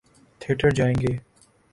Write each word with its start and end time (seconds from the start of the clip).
Theatre 0.41 0.69
جائیں 0.69 0.95
گے۔ 1.01 1.13